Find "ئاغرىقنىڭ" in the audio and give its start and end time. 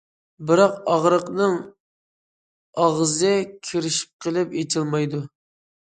0.93-1.53